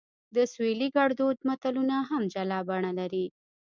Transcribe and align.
د 0.35 0.37
سویلي 0.53 0.87
ګړدود 0.97 1.37
متلونه 1.47 1.95
هم 2.09 2.21
جلا 2.33 2.59
بڼه 2.69 2.91
لري 2.99 3.25